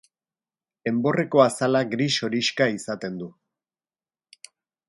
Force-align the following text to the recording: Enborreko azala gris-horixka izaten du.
Enborreko 0.91 1.43
azala 1.43 1.83
gris-horixka 1.93 2.69
izaten 2.79 3.23
du. 3.23 3.31